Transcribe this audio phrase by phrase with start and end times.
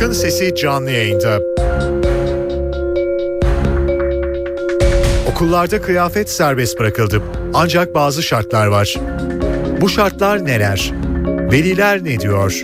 [0.00, 1.40] Halkın Sesi canlı yayında.
[5.30, 7.22] Okullarda kıyafet serbest bırakıldı.
[7.54, 8.96] Ancak bazı şartlar var.
[9.80, 10.92] Bu şartlar neler?
[11.52, 12.62] Veliler ne diyor?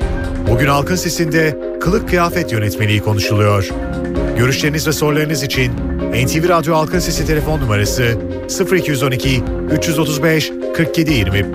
[0.51, 3.69] Bugün Halkın Sesi'nde kılık kıyafet yönetmeliği konuşuluyor.
[4.39, 5.73] Görüşleriniz ve sorularınız için
[6.13, 8.19] NTV Radyo Halkın Sesi telefon numarası
[8.73, 9.43] 0212
[9.73, 11.47] 335 4720.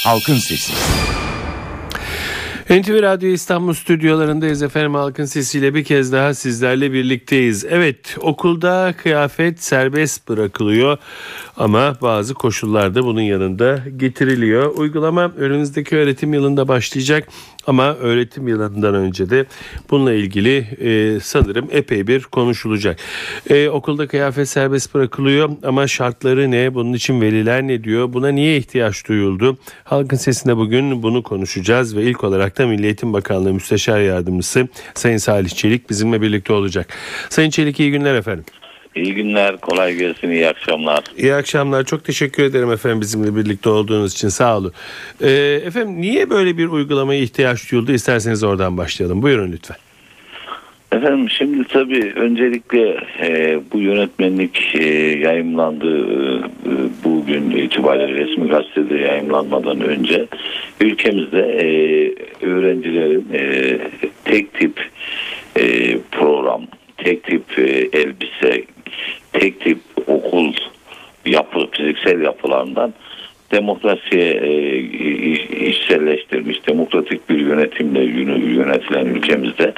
[0.03, 0.73] Halkın Sesi.
[2.69, 7.65] NTV Radyo İstanbul stüdyolarındayız efendim halkın sesiyle bir kez daha sizlerle birlikteyiz.
[7.69, 10.97] Evet okulda kıyafet serbest bırakılıyor
[11.57, 14.75] ama bazı koşullarda bunun yanında getiriliyor.
[14.75, 17.27] Uygulama önümüzdeki öğretim yılında başlayacak
[17.67, 19.45] ama öğretim yılından önce de
[19.89, 22.99] bununla ilgili e, sanırım epey bir konuşulacak.
[23.49, 26.73] E, okulda kıyafet serbest bırakılıyor ama şartları ne?
[26.73, 28.13] Bunun için veliler ne diyor?
[28.13, 29.57] Buna niye ihtiyaç duyuldu?
[29.83, 35.17] Halkın sesinde bugün bunu konuşacağız ve ilk olarak da Milli Eğitim Bakanlığı Müsteşar Yardımcısı Sayın
[35.17, 36.87] Salih Çelik bizimle birlikte olacak.
[37.29, 38.45] Sayın Çelik iyi günler efendim.
[38.95, 41.03] İyi günler, kolay gelsin, iyi akşamlar.
[41.17, 41.83] İyi akşamlar.
[41.83, 44.27] Çok teşekkür ederim efendim bizimle birlikte olduğunuz için.
[44.29, 44.73] Sağ olun.
[45.21, 45.29] Ee,
[45.65, 47.91] efendim niye böyle bir uygulamaya ihtiyaç duyuldu?
[47.91, 49.21] İsterseniz oradan başlayalım.
[49.21, 49.77] Buyurun lütfen.
[50.91, 54.87] Efendim şimdi tabii öncelikle e, bu yönetmenlik e,
[55.19, 56.41] yayımlandı e,
[57.03, 60.25] bugün itibariyle resmi gazetede yayımlanmadan önce
[60.81, 61.65] ülkemizde e,
[62.45, 63.79] öğrencilerin e,
[64.25, 64.89] tek tip
[65.59, 66.61] e, program,
[66.97, 68.63] tek tip e, elbise,
[69.33, 69.77] tek tip
[70.07, 70.53] okul
[71.25, 72.93] yapı, fiziksel yapılarından
[73.51, 74.79] demokrasiye e,
[75.69, 78.03] işselleştirmiş, demokratik bir yönetimle
[78.53, 79.73] yönetilen ülkemizde.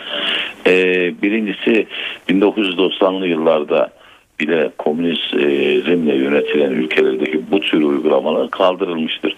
[0.67, 0.73] E,
[1.22, 1.88] birincisi
[2.30, 3.91] 1990'lı yıllarda
[4.39, 9.35] bile komünizmle yönetilen ülkelerdeki bu tür uygulamalar kaldırılmıştır.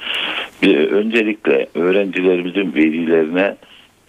[0.92, 3.56] Öncelikle öğrencilerimizin velilerine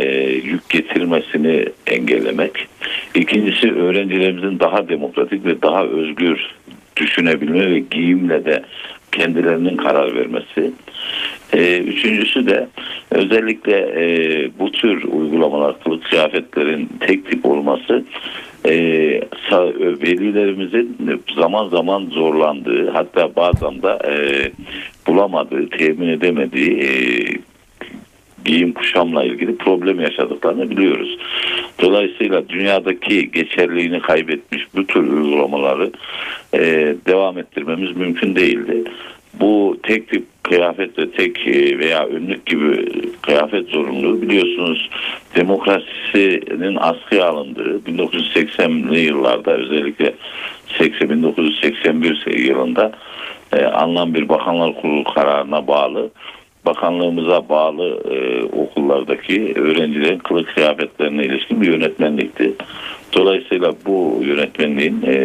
[0.00, 2.68] e, yük getirmesini engellemek.
[3.14, 6.54] İkincisi öğrencilerimizin daha demokratik ve daha özgür
[6.96, 8.62] düşünebilme ve giyimle de
[9.12, 10.72] kendilerinin karar vermesi.
[11.52, 12.68] E, üçüncüsü de
[13.10, 14.04] özellikle e,
[14.58, 18.04] bu tür uygulamalar, kılık kıyafetlerin tek tip olması
[18.64, 18.72] e,
[20.02, 20.96] velilerimizin
[21.34, 24.14] zaman zaman zorlandığı hatta bazen de e,
[25.06, 26.90] bulamadığı, temin edemediği e,
[28.44, 31.18] giyim kuşamla ilgili problem yaşadıklarını biliyoruz.
[31.82, 35.90] Dolayısıyla dünyadaki geçerliğini kaybetmiş bu tür uygulamaları
[36.54, 36.60] e,
[37.06, 38.84] devam ettirmemiz mümkün değildi.
[39.40, 42.88] Bu tek tip kıyafet ve tek e, veya önlük gibi
[43.22, 44.90] kıyafet zorunluluğu biliyorsunuz
[45.36, 50.14] demokrasinin askıya alındığı 1980'li yıllarda özellikle
[50.78, 52.92] 80, 1981 yılında
[53.52, 56.10] e, alınan bir bakanlar kurulu kararına bağlı
[56.68, 62.52] bakanlığımıza bağlı e, okullardaki öğrencilerin kılık kıyafetlerine ilişkin bir yönetmenlikti.
[63.14, 65.16] Dolayısıyla bu yönetmenliğin e,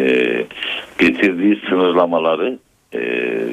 [0.99, 2.57] getirdiği sınırlamaları
[2.93, 2.99] e,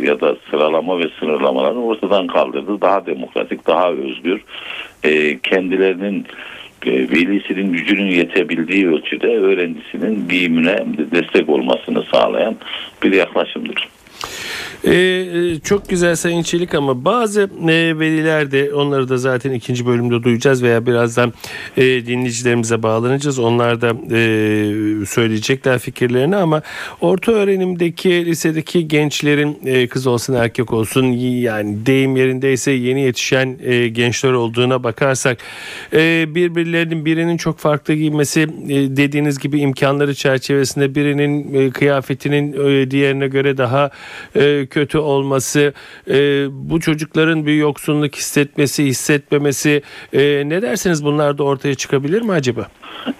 [0.02, 2.80] ya da sıralama ve sınırlamaları ortadan kaldırdı.
[2.80, 4.40] Daha demokratik, daha özgür,
[5.04, 6.26] e, kendilerinin
[6.86, 12.56] e, velisinin gücünün yetebildiği ölçüde öğrencisinin giyimine destek olmasını sağlayan
[13.02, 13.88] bir yaklaşımdır.
[14.86, 20.22] Ee, çok güzel Sayın Çelik ama bazı e, veliler de onları da zaten ikinci bölümde
[20.22, 21.32] duyacağız veya birazdan
[21.76, 23.38] e, dinleyicilerimize bağlanacağız.
[23.38, 26.62] Onlar da e, söyleyecekler fikirlerini ama
[27.00, 33.88] orta öğrenimdeki lisedeki gençlerin e, kız olsun erkek olsun yani deyim yerindeyse yeni yetişen e,
[33.88, 35.38] gençler olduğuna bakarsak
[35.92, 38.48] e, birbirlerinin birinin çok farklı giymesi e,
[38.96, 43.90] dediğiniz gibi imkanları çerçevesinde birinin e, kıyafetinin e, diğerine göre daha
[44.34, 45.72] e, kötü olması,
[46.10, 49.82] e, bu çocukların bir yoksunluk hissetmesi, hissetmemesi
[50.12, 52.66] e, ne dersiniz bunlar da ortaya çıkabilir mi acaba?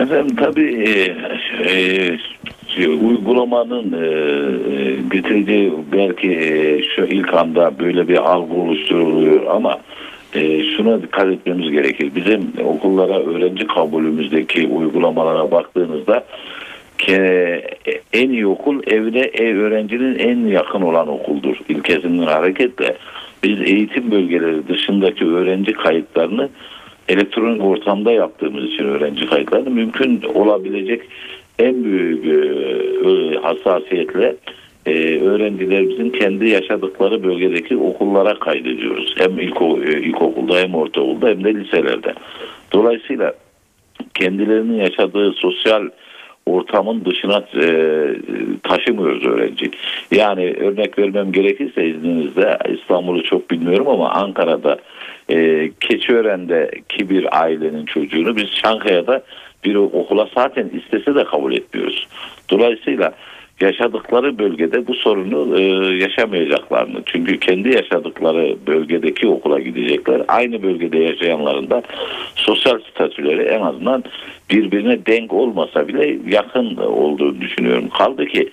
[0.00, 1.16] Efendim tabii e,
[1.71, 2.19] e,
[2.69, 4.06] şey, uygulamanın e,
[4.75, 9.79] e, getirdiği belki e, şu ilk anda böyle bir algı oluşturuluyor ama
[10.35, 12.11] e, şuna dikkat etmemiz gerekir.
[12.17, 16.25] Bizim okullara öğrenci kabulümüzdeki uygulamalara baktığınızda
[18.12, 22.97] en iyi okul evde ev öğrencinin en yakın olan okuldur ilkesinden hareketle
[23.43, 26.49] biz eğitim bölgeleri dışındaki öğrenci kayıtlarını
[27.08, 31.02] elektronik ortamda yaptığımız için öğrenci kayıtlarını mümkün olabilecek
[31.58, 34.37] en büyük e, hassasiyetle
[34.87, 39.14] e, öğrencilerimizin kendi yaşadıkları bölgedeki okullara kaydediyoruz.
[39.19, 42.14] Hem ilk, e, ilkokulda hem ortaokulda hem de liselerde.
[42.73, 43.35] Dolayısıyla
[44.14, 45.88] kendilerinin yaşadığı sosyal
[46.50, 47.67] ortamın dışına e,
[48.62, 49.70] taşımıyoruz öğrenci.
[50.11, 54.79] Yani örnek vermem gerekirse izninizle İstanbul'u çok bilmiyorum ama Ankara'da
[55.29, 59.23] e, Keçiören'deki bir ailenin çocuğunu biz Çankaya'da
[59.64, 62.06] bir okula zaten istese de kabul etmiyoruz.
[62.50, 63.12] Dolayısıyla
[63.61, 65.62] yaşadıkları bölgede bu sorunu e,
[66.03, 70.23] yaşamayacaklarını çünkü kendi yaşadıkları bölgedeki okula gidecekler.
[70.29, 71.83] Aynı bölgede yaşayanların da
[72.35, 74.05] sosyal statüleri en azından
[74.51, 77.89] birbirine denk olmasa bile yakın olduğunu düşünüyorum.
[77.89, 78.51] Kaldı ki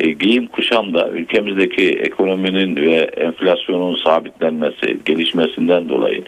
[0.00, 6.22] e, giyim kuşamda ülkemizdeki ekonominin ve enflasyonun sabitlenmesi, gelişmesinden dolayı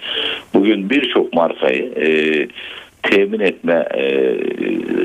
[0.54, 2.06] bugün birçok markayı e,
[3.02, 4.04] temin etme e,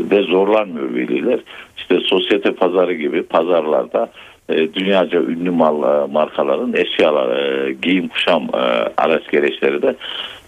[0.09, 1.39] de zorlanmıyor veliler.
[1.83, 4.09] İşte sosyete pazarı gibi pazarlarda
[4.49, 8.57] e, dünyaca ünlü mal e, markaların eşyalar, giyim kuşam e,
[8.97, 9.95] araç gereçleri de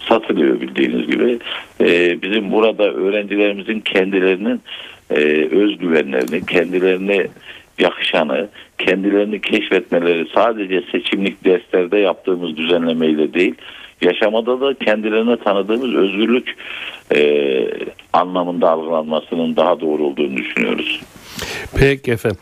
[0.09, 1.39] satılıyor bildiğiniz gibi.
[1.81, 4.61] E, bizim burada öğrencilerimizin kendilerinin
[5.09, 5.15] e,
[5.51, 7.27] özgüvenlerini, kendilerine
[7.79, 8.47] yakışanı,
[8.77, 13.55] kendilerini keşfetmeleri sadece seçimlik derslerde yaptığımız düzenlemeyle değil,
[14.05, 16.55] yaşamada da kendilerine tanıdığımız özgürlük
[17.15, 17.67] e,
[18.13, 21.01] anlamında algılanmasının daha doğru olduğunu düşünüyoruz.
[21.75, 22.39] Peki efendim.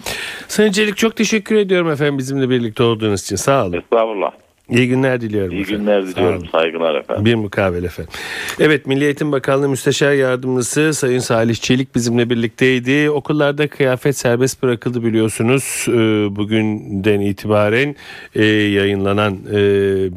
[0.48, 3.36] Sayın Çelik çok teşekkür ediyorum efendim bizimle birlikte olduğunuz için.
[3.36, 3.74] Sağ olun.
[3.74, 4.32] Estağfurullah.
[4.70, 5.80] İyi günler diliyorum İyi efendim.
[5.80, 6.46] günler diliyorum.
[6.52, 7.26] Saygılar efendim.
[7.26, 8.14] Bir mukabele efendim.
[8.60, 13.10] Evet Milli Eğitim Bakanlığı Müsteşar Yardımcısı Sayın Salih Çelik bizimle birlikteydi.
[13.10, 15.86] Okullarda kıyafet serbest bırakıldı biliyorsunuz.
[15.90, 15.94] Ee,
[16.36, 17.96] Bugünden itibaren
[18.36, 19.58] e, yayınlanan e,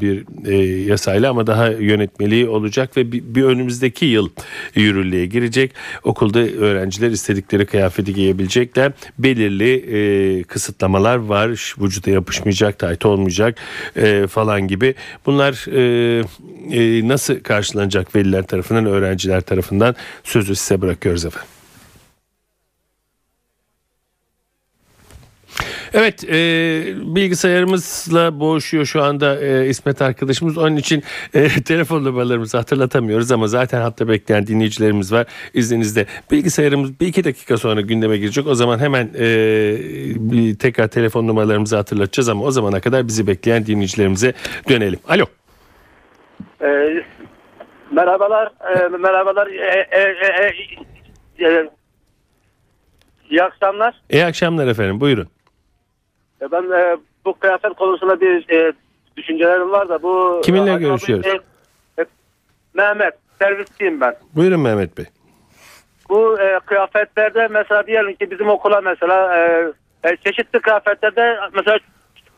[0.00, 4.28] bir e, yasayla ama daha yönetmeliği olacak ve bir, önümüzdeki yıl
[4.74, 5.72] yürürlüğe girecek.
[6.04, 8.92] Okulda öğrenciler istedikleri kıyafeti giyebilecekler.
[9.18, 11.74] Belirli kısıtlamalar var.
[11.80, 13.58] Vücuda yapışmayacak, tayt olmayacak
[14.36, 14.94] falan gibi.
[15.26, 16.24] Bunlar e,
[16.70, 19.94] e, nasıl karşılanacak veliler tarafından, öğrenciler tarafından
[20.24, 21.55] sözü size bırakıyoruz efendim.
[25.94, 26.36] Evet e,
[27.14, 30.58] bilgisayarımızla boğuşuyor şu anda e, İsmet arkadaşımız.
[30.58, 31.02] Onun için
[31.34, 35.26] e, telefon numaralarımızı hatırlatamıyoruz ama zaten hatta bekleyen dinleyicilerimiz var.
[35.54, 38.46] İzninizle bilgisayarımız bir iki dakika sonra gündeme girecek.
[38.46, 39.26] O zaman hemen e,
[40.16, 44.32] bir tekrar telefon numaralarımızı hatırlatacağız ama o zamana kadar bizi bekleyen dinleyicilerimize
[44.68, 44.98] dönelim.
[45.08, 45.24] Alo.
[46.62, 47.04] Ee,
[47.90, 49.46] merhabalar, e, merhabalar.
[49.46, 50.52] E, e, e,
[51.38, 51.70] e, e,
[53.30, 53.94] iyi akşamlar.
[54.10, 55.28] İyi akşamlar efendim buyurun.
[56.42, 58.72] E, Ben e, bu kıyafet konusunda bir e,
[59.16, 60.40] düşüncelerim var da bu...
[60.44, 61.26] Kiminle e, görüşüyoruz?
[61.98, 62.04] e,
[62.74, 64.14] Mehmet, servisçiyim ben.
[64.34, 65.04] Buyurun Mehmet Bey.
[66.08, 69.72] Bu e, kıyafetlerde mesela diyelim ki bizim okula mesela e,
[70.04, 71.78] e, çeşitli kıyafetlerde mesela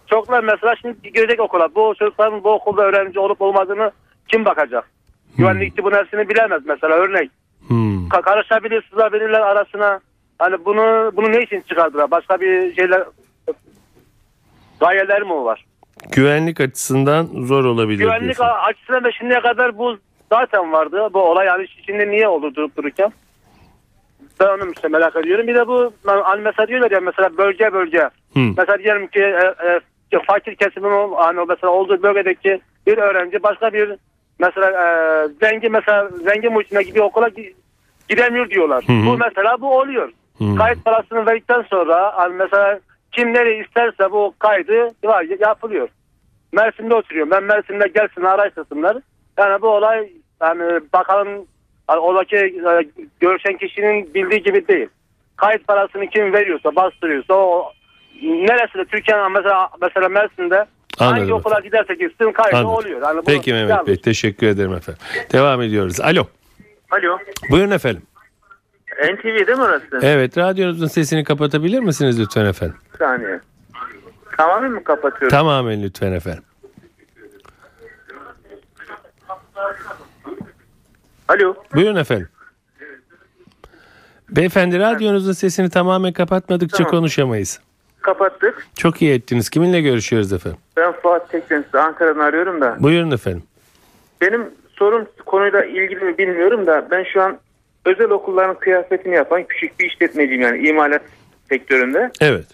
[0.06, 1.74] çoklar mesela şimdi girecek okula.
[1.74, 3.90] Bu çocukların bu okulda öğrenci olup olmadığını
[4.28, 4.90] kim bakacak?
[5.36, 7.30] Güvenlikçi bunun hepsini bilemez mesela örnek.
[7.68, 8.08] Hmm.
[8.08, 10.00] Ka- karışabilir, sızabilirler arasına.
[10.38, 12.10] Hani bunu bunu ne için çıkardılar?
[12.10, 13.02] Başka bir şeyler
[14.80, 15.64] gayeler mi var?
[16.12, 18.44] Güvenlik açısından zor olabilir Güvenlik diyorsun.
[18.68, 19.96] açısından da şimdiye kadar bu
[20.32, 21.46] zaten vardı bu olay.
[21.46, 23.12] Yani şimdi niye oldu durup dururken?
[24.40, 25.46] Ben onu işte merak ediyorum.
[25.46, 27.98] Bir de bu hani mesela diyorlar ya mesela bölge bölge.
[28.34, 28.38] Hı.
[28.56, 29.54] Mesela diyelim ki e,
[30.16, 33.94] e, fakir kesimin hani mesela olduğu bölgedeki bir öğrenci başka bir
[34.38, 37.52] mesela e, zengin mesela zengin muhitindeki bir okula gi-
[38.08, 38.84] gidemiyor diyorlar.
[38.86, 39.06] Hı hı.
[39.06, 40.10] Bu mesela bu oluyor.
[40.38, 40.56] Hı.
[40.58, 42.80] Kayıt parasını verdikten sonra hani mesela
[43.12, 45.88] kim nereye isterse bu kaydı var, yapılıyor.
[46.52, 47.30] Mersin'de oturuyorum.
[47.30, 48.96] Ben Mersin'de gelsin araştırsınlar.
[49.38, 50.12] Yani bu olay
[50.42, 51.28] yani bakalım
[51.90, 52.88] yani oradaki e,
[53.20, 54.88] görüşen kişinin bildiği gibi değil.
[55.36, 57.72] Kayıt parasını kim veriyorsa bastırıyorsa o
[58.22, 60.66] neresinde Türkiye'nin mesela mesela Mersin'de
[60.98, 62.74] hangi Anladım okula giderse gitsin kaydı Anladım.
[62.74, 63.02] oluyor.
[63.02, 63.88] Yani bu Peki Mehmet yanlış.
[63.88, 65.02] Bey teşekkür ederim efendim.
[65.32, 66.00] Devam ediyoruz.
[66.00, 66.26] Alo.
[66.90, 67.18] Alo.
[67.50, 68.02] Buyurun efendim.
[69.04, 69.98] NTV değil mi orası?
[70.02, 72.76] Evet radyonuzun sesini kapatabilir misiniz lütfen efendim?
[72.98, 73.40] Saniye.
[74.36, 75.28] Tamamen mi kapatıyorum?
[75.28, 76.42] Tamamen lütfen efendim.
[81.28, 81.54] Alo.
[81.74, 82.28] Buyurun efendim.
[84.30, 86.90] Beyefendi radyonuzun sesini tamamen kapatmadıkça Tamam.
[86.90, 87.60] konuşamayız.
[88.00, 88.66] Kapattık.
[88.76, 89.50] Çok iyi ettiniz.
[89.50, 90.58] Kiminle görüşüyoruz efendim?
[90.76, 92.76] Ben Fuat Tekden size Ankara'dan arıyorum da.
[92.80, 93.42] Buyurun efendim.
[94.20, 97.38] Benim sorum konuyla ilgili mi bilmiyorum da ben şu an
[97.84, 101.02] özel okulların kıyafetini yapan küçük bir işletmeciyim yani imalat
[101.48, 102.10] sektöründe.
[102.20, 102.46] Evet.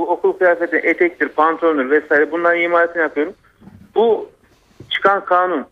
[0.00, 3.32] Bu okul kıyafeti etektir, pantolondur vesaire bunların imalatını yapıyorum.
[3.94, 4.30] Bu
[4.90, 5.66] çıkan kanun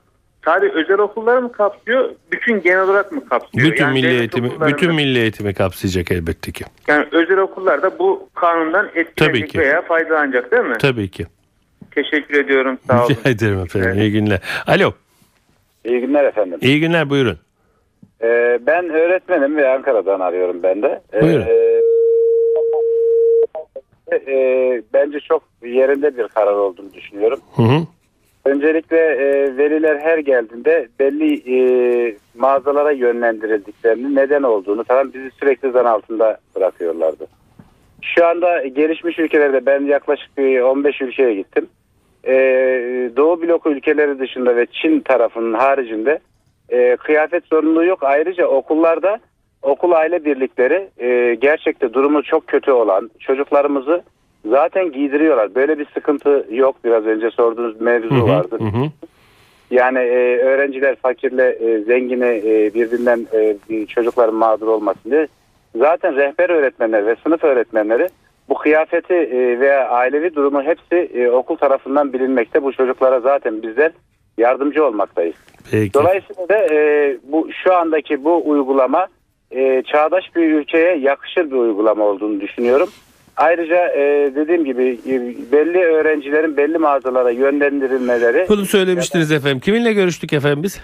[0.44, 3.66] sadece özel okulları mı kapsıyor, bütün genel olarak mı kapsıyor?
[3.66, 6.64] Bütün Yani milli eğitimi bütün milli eğitimi kapsayacak elbette ki.
[6.88, 9.58] Yani özel okullar da bu kanundan etkilenecek ki.
[9.58, 10.76] veya faydalanacak değil mi?
[10.78, 11.26] Tabii ki.
[11.90, 12.78] Teşekkür ediyorum.
[12.86, 13.10] Sağ olun.
[13.14, 14.00] Rica ederim efendim.
[14.00, 14.40] İyi günler.
[14.66, 14.92] Alo.
[15.84, 16.58] İyi günler efendim.
[16.62, 17.38] İyi günler buyurun.
[18.22, 21.00] Ee, ben öğretmenim ve Ankara'dan arıyorum ben de.
[21.12, 21.42] Ee, Buyurun.
[21.42, 21.77] e,
[24.92, 27.40] bence çok yerinde bir karar olduğunu düşünüyorum.
[27.56, 27.86] Hı hı.
[28.44, 35.84] Öncelikle e, veliler her geldiğinde belli e, mağazalara yönlendirildiklerini, neden olduğunu falan bizi sürekli zan
[35.84, 37.26] altında bırakıyorlardı.
[38.02, 41.66] Şu anda gelişmiş ülkelerde ben yaklaşık bir 15 ülkeye gittim.
[42.24, 42.34] E,
[43.16, 46.18] Doğu bloku ülkeleri dışında ve Çin tarafının haricinde
[46.68, 48.02] e, kıyafet zorunluluğu yok.
[48.02, 49.18] Ayrıca okullarda
[49.62, 54.02] okul aile birlikleri e, gerçekte durumu çok kötü olan çocuklarımızı
[54.46, 55.54] zaten giydiriyorlar.
[55.54, 56.76] Böyle bir sıkıntı yok.
[56.84, 58.28] Biraz önce sorduğunuz mevzu Hı hı.
[58.28, 58.58] vardı.
[58.58, 58.90] Hı hı.
[59.70, 63.26] Yani e, öğrenciler fakirle e, zengini e, birbirinden
[63.70, 65.28] e, çocukların mağdur olmasın diye.
[65.76, 68.08] Zaten rehber öğretmenler ve sınıf öğretmenleri
[68.48, 72.62] bu kıyafeti e, veya ailevi durumu hepsi e, okul tarafından bilinmekte.
[72.62, 73.92] Bu çocuklara zaten bizler
[74.38, 75.36] yardımcı olmaktayız.
[75.70, 75.94] Peki.
[75.94, 79.06] Dolayısıyla da e, bu şu andaki bu uygulama
[79.50, 82.88] e, çağdaş bir ülkeye yakışır bir uygulama olduğunu düşünüyorum.
[83.36, 85.12] Ayrıca e, dediğim gibi e,
[85.52, 89.60] belli öğrencilerin belli mağazalara yönlendirilmeleri Bunu söylemiştiniz efendim.
[89.60, 90.80] Kiminle görüştük efendim biz?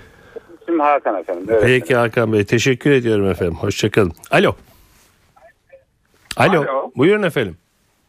[0.67, 1.45] Tüm Hakan efendim.
[1.49, 1.63] Evet.
[1.67, 3.55] Peki Hakan Bey teşekkür ediyorum efendim.
[3.55, 4.13] Hoşçakalın.
[4.31, 4.55] Alo.
[6.37, 6.61] Alo.
[6.63, 6.91] Alo.
[6.97, 7.57] Buyurun efendim.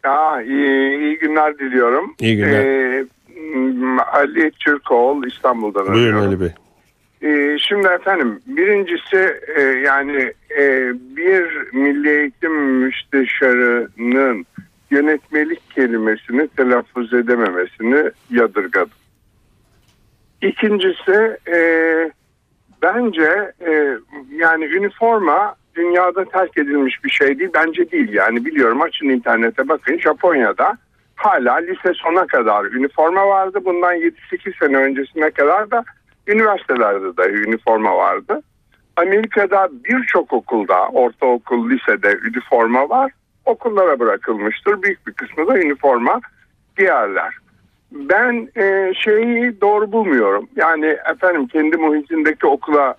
[0.05, 2.15] Ya, iyi, iyi günler diliyorum.
[2.19, 2.65] İyi günler.
[2.65, 3.05] Ee,
[4.13, 6.27] Ali Türkoğlu İstanbul'dan Buyurun arıyorum.
[6.27, 6.49] Ali Bey.
[7.21, 14.45] Ee, şimdi efendim birincisi e, yani e, bir milli eğitim müsteşarının
[14.91, 18.97] yönetmelik kelimesini telaffuz edememesini yadırgadım.
[20.41, 21.57] İkincisi e,
[22.81, 23.53] bence
[24.29, 27.49] yani üniforma dünyada terk edilmiş bir şey değil.
[27.53, 30.77] Bence değil yani biliyorum açın internete bakın Japonya'da
[31.15, 33.59] hala lise sona kadar üniforma vardı.
[33.65, 35.83] Bundan 7-8 sene öncesine kadar da
[36.27, 38.41] üniversitelerde dahi üniforma vardı.
[38.97, 43.11] Amerika'da birçok okulda, ortaokul, lisede üniforma var.
[43.45, 44.81] Okullara bırakılmıştır.
[44.81, 46.21] Büyük bir kısmı da üniforma
[46.77, 47.33] giyerler.
[47.91, 50.49] Ben e, şeyi doğru bulmuyorum.
[50.55, 52.95] Yani efendim kendi muhitindeki okula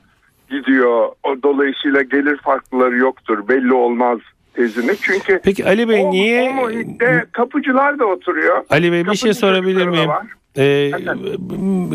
[0.51, 1.09] gidiyor.
[1.23, 3.49] O dolayısıyla gelir farklıları yoktur.
[3.49, 4.19] Belli olmaz
[4.55, 4.97] tezini.
[4.97, 8.65] Çünkü Peki Ali Bey o, niye o muhitte kapıcılar da oturuyor.
[8.71, 10.09] Ali Bey bir şey Kapıcı sorabilir miyim?
[10.09, 10.27] var.
[10.59, 10.91] Ee,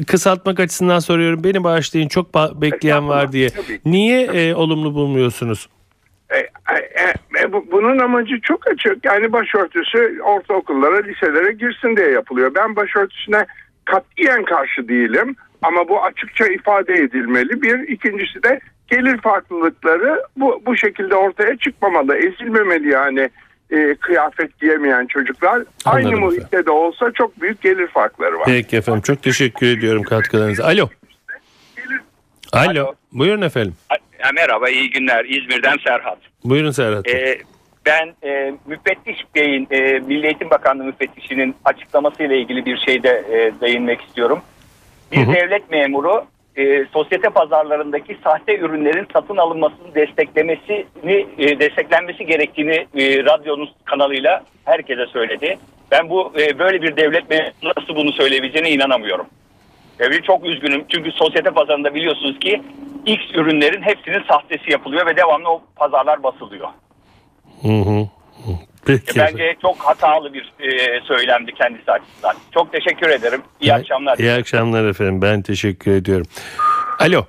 [0.08, 1.44] kısaltmak açısından soruyorum.
[1.44, 3.50] Beni bağışlayın çok bekleyen var diye.
[3.86, 5.70] Niye e, olumlu bulmuyorsunuz?
[6.30, 7.14] E, e,
[7.44, 9.06] e, bu- bunun amacı çok açık.
[9.06, 12.52] Yani başörtüsü ortaokullara, liselere girsin diye yapılıyor.
[12.56, 13.46] Ben başörtüsüne
[13.86, 15.36] katiyen karşı değilim.
[15.62, 17.62] Ama bu açıkça ifade edilmeli.
[17.62, 22.18] Bir, ikincisi de gelir farklılıkları bu, bu şekilde ortaya çıkmamalı.
[22.18, 23.30] Ezilmemeli yani
[23.72, 25.64] e, kıyafet giyemeyen çocuklar.
[25.86, 28.44] Aynı Anladım muhitte de olsa çok büyük gelir farkları var.
[28.46, 30.64] Peki efendim çok teşekkür ediyorum katkılarınıza.
[30.66, 30.90] Alo.
[32.54, 32.94] Alo.
[33.12, 33.76] Buyurun efendim.
[34.20, 35.26] Ha, Merhaba, iyi günler.
[35.26, 36.18] İzmir'den Serhat.
[36.44, 37.08] Buyurun Serhat.
[37.08, 37.38] Ee,
[37.86, 44.02] ben e, müfettiş beyin, e, Milli Eğitim Bakanlığı müfettişinin açıklamasıyla ilgili bir şeyde e, değinmek
[44.02, 44.42] istiyorum.
[45.12, 53.24] Bir devlet memuru e, sosyete pazarlarındaki sahte ürünlerin satın alınmasını desteklemesini e, desteklenmesi gerektiğini e,
[53.26, 55.58] radyonun kanalıyla herkese söyledi.
[55.92, 57.24] Ben bu e, böyle bir devlet
[57.64, 59.26] nasıl bunu söyleyebileceğine inanamıyorum.
[60.00, 62.62] Ve çok üzgünüm çünkü sosyete pazarında biliyorsunuz ki
[63.06, 66.68] X ürünlerin hepsinin sahtesi yapılıyor ve devamlı o pazarlar basılıyor.
[67.62, 68.08] Hı hı.
[68.86, 69.20] Peki.
[69.20, 72.36] Bence çok hatalı bir e, söylemdi kendisi açısından.
[72.54, 73.42] Çok teşekkür ederim.
[73.62, 74.18] İyi akşamlar.
[74.18, 75.22] İyi akşamlar efendim.
[75.22, 76.28] Ben teşekkür ediyorum.
[77.00, 77.26] Alo.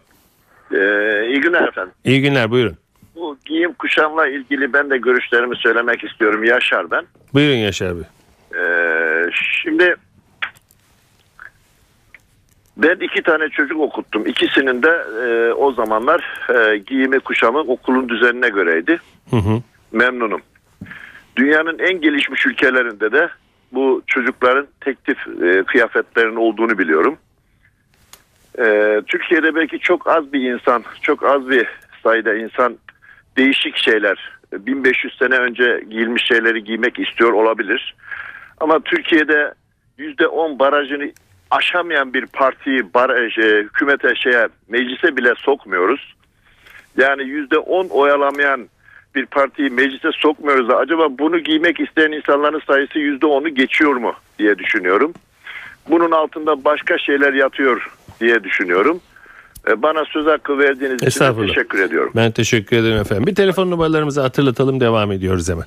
[0.73, 1.93] Ee, iyi günler efendim.
[2.05, 2.77] İyi günler buyurun.
[3.15, 7.05] Bu giyim kuşamla ilgili ben de görüşlerimi söylemek istiyorum Yaşar ben.
[7.35, 8.03] Buyurun Yaşar Bey.
[8.57, 9.25] Ee,
[9.63, 9.97] şimdi
[12.77, 14.27] ben iki tane çocuk okuttum.
[14.27, 19.01] İkisinin de e, o zamanlar e, giyimi kuşamı okulun düzenine göreydi.
[19.31, 19.63] Hı hı.
[19.93, 20.41] Memnunum.
[21.37, 23.29] Dünyanın en gelişmiş ülkelerinde de
[23.73, 27.19] bu çocukların tektif e, kıyafetlerin olduğunu biliyorum.
[28.59, 31.69] E, Türkiye'de belki çok az bir insan, çok az bir
[32.03, 32.79] sayıda insan
[33.37, 37.95] değişik şeyler, 1500 sene önce giyilmiş şeyleri giymek istiyor olabilir.
[38.61, 39.55] Ama Türkiye'de
[39.99, 41.13] %10 barajını
[41.51, 46.15] aşamayan bir partiyi baraj, e, hükümete şeye meclise bile sokmuyoruz.
[46.97, 48.69] Yani %10 oyalamayan
[49.15, 54.59] bir partiyi meclise sokmuyoruz da acaba bunu giymek isteyen insanların sayısı %10'u geçiyor mu diye
[54.59, 55.13] düşünüyorum.
[55.91, 57.91] Bunun altında başka şeyler yatıyor
[58.21, 59.01] diye düşünüyorum.
[59.69, 62.13] E, Bana söz hakkı verdiğiniz için teşekkür ediyorum.
[62.17, 63.27] Ben teşekkür ederim efendim.
[63.27, 65.65] Bir telefon numaralarımızı hatırlatalım devam ediyoruz hemen.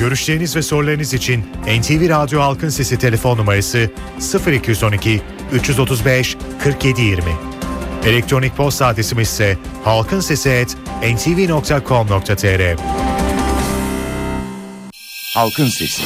[0.00, 1.40] Görüşleriniz ve sorularınız için
[1.80, 3.90] NTV Radyo Halkın Sesi telefon numarası
[4.52, 5.22] 0212
[5.54, 7.49] 335 4720.
[8.06, 12.76] Elektronik posta adresimiz ise halkinsesi@ntv.com.tr.
[15.34, 16.02] Halkın Sesi.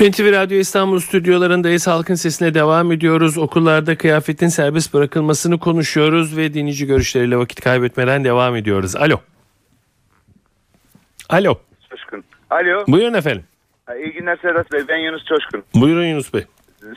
[0.00, 1.86] NTV Radyo İstanbul stüdyolarındayız.
[1.86, 3.38] Halkın sesine devam ediyoruz.
[3.38, 8.96] Okullarda kıyafetin serbest bırakılmasını konuşuyoruz ve dinleyici görüşleriyle vakit kaybetmeden devam ediyoruz.
[8.96, 9.20] Alo.
[11.28, 11.54] Alo.
[11.90, 12.24] Coşkun.
[12.50, 12.84] Alo.
[12.88, 13.44] Buyurun efendim.
[13.98, 14.82] İyi günler Sedat Bey.
[14.88, 15.62] Ben Yunus Coşkun.
[15.74, 16.44] Buyurun Yunus Bey.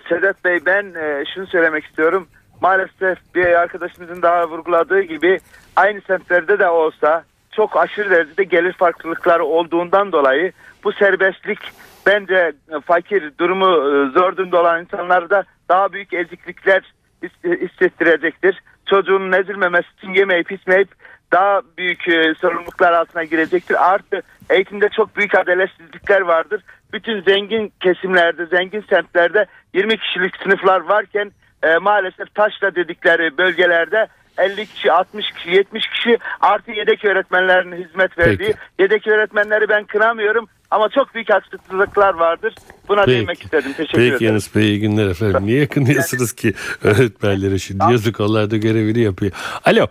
[0.09, 2.27] Sedat Bey ben e, şunu söylemek istiyorum.
[2.61, 5.39] Maalesef bir arkadaşımızın daha vurguladığı gibi
[5.75, 10.51] aynı semtlerde de olsa çok aşırı derecede gelir farklılıkları olduğundan dolayı
[10.83, 11.59] bu serbestlik
[12.05, 12.53] bence
[12.85, 18.61] fakir durumu e, zor durumda olan insanlarda daha büyük eziklikler his- hissettirecektir.
[18.85, 20.89] Çocuğun ezilmemesi için yemeyip içmeyip
[21.31, 23.91] daha büyük e, sorumluluklar altına girecektir.
[23.91, 26.61] Artı eğitimde çok büyük adaletsizlikler vardır.
[26.93, 31.31] Bütün zengin kesimlerde, zengin semtlerde 20 kişilik sınıflar varken
[31.63, 38.17] e, maalesef taşla dedikleri bölgelerde 50 kişi, 60 kişi, 70 kişi artı yedek öğretmenlerin hizmet
[38.17, 38.37] verdiği.
[38.47, 38.57] Peki.
[38.79, 42.55] Yedek öğretmenleri ben kınamıyorum ama çok büyük haksızlıklar vardır.
[42.89, 43.11] Buna Peki.
[43.11, 43.73] değinmek istedim.
[43.77, 44.27] Teşekkür Peki ederim.
[44.27, 45.45] Yunus Bey iyi günler efendim.
[45.45, 47.83] Niye kınıyorsunuz ki öğretmenlere şimdi?
[47.91, 49.31] Yazık onlar da görevini yapıyor.
[49.65, 49.87] Alo.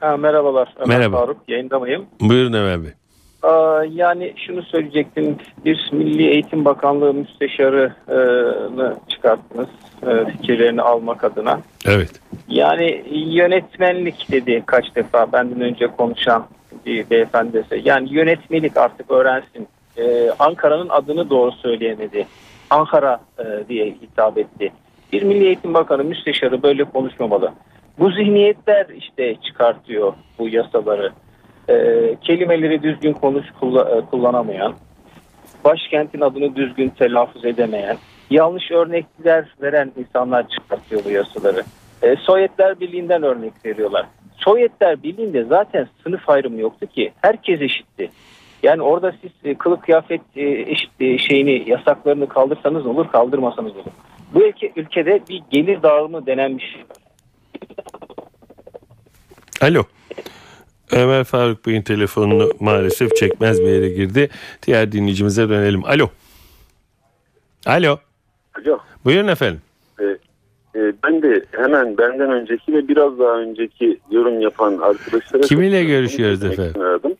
[0.00, 0.74] Ha, merhabalar.
[0.76, 1.18] Ömer Merhaba.
[1.20, 1.36] Faruk.
[1.48, 2.06] Yayında mıyım?
[2.20, 2.90] Buyurun Ömer Bey.
[3.90, 5.36] Yani şunu söyleyecektim.
[5.64, 9.68] Bir Milli Eğitim Bakanlığı müsteşarını çıkarttınız.
[10.06, 11.60] e, fikirlerini almak adına.
[11.86, 12.20] Evet.
[12.48, 16.46] Yani yönetmenlik dedi kaç defa benden önce konuşan
[16.86, 17.80] bir beyefendi ise.
[17.84, 19.68] Yani yönetmelik artık öğrensin.
[19.98, 22.26] Ee, Ankara'nın adını doğru söyleyemedi.
[22.70, 24.72] Ankara e, diye hitap etti.
[25.12, 27.52] Bir Milli Eğitim Bakanı müsteşarı böyle konuşmamalı.
[27.98, 31.12] Bu zihniyetler işte çıkartıyor bu yasaları.
[31.68, 34.74] Ee, kelimeleri düzgün konuş kulla- e, kullanamayan,
[35.64, 37.96] başkentin adını düzgün telaffuz edemeyen,
[38.30, 41.62] yanlış örnekler veren insanlar çıkartıyor bu yasaları.
[42.02, 44.06] E, Sovyetler Birliği'nden örnek veriyorlar.
[44.36, 47.12] Sovyetler Birliği'nde zaten sınıf ayrımı yoktu ki.
[47.20, 48.10] Herkes eşitti.
[48.62, 53.92] Yani orada siz e, kılık kıyafet e, eşit e, şeyini yasaklarını kaldırsanız olur, kaldırmasanız olur.
[54.34, 56.82] Bu ülke, ülkede bir gelir dağılımı denen bir şey.
[59.62, 59.82] Alo.
[60.92, 64.28] Ömer Faruk Bey'in telefonunu maalesef çekmez bir yere girdi.
[64.66, 65.84] Diğer dinleyicimize dönelim.
[65.84, 66.10] Alo.
[67.66, 67.98] Alo.
[68.58, 68.78] Alo.
[69.04, 69.60] Buyurun efendim.
[70.00, 70.04] Ee,
[70.74, 75.42] e, ben de hemen benden önceki ve biraz daha önceki yorum yapan arkadaşlara...
[75.42, 76.80] Kiminle görüşüyoruz efendim?
[76.80, 77.14] aradım.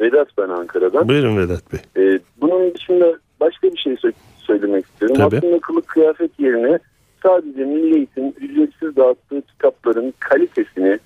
[0.00, 1.08] Vedat ben Ankara'dan.
[1.08, 1.80] Buyurun Vedat Bey.
[1.96, 5.16] Ee, bunun dışında başka bir şey sö- söylemek istiyorum.
[5.16, 5.36] Tabii.
[5.36, 6.78] Aslında kılık kıyafet yerine
[7.22, 10.98] sadece Milli Eğitim ücretsiz dağıttığı kitapların kalitesini